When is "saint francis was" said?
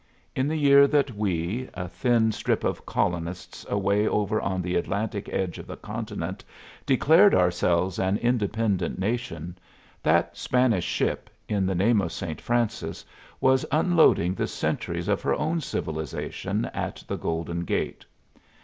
12.11-13.63